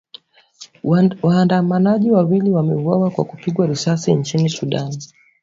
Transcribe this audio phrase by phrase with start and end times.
[1.23, 4.97] Waandamanaji wawili wameuawa kwa kupigwa risasi nchini Sudan.